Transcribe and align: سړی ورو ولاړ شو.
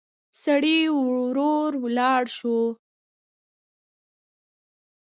سړی 0.41 0.79
ورو 1.07 1.55
ولاړ 1.83 2.23
شو. 2.37 2.59